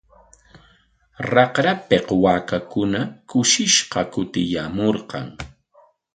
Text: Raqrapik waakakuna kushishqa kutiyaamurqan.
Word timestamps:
Raqrapik 1.33 2.07
waakakuna 2.23 2.99
kushishqa 3.29 4.01
kutiyaamurqan. 4.13 5.25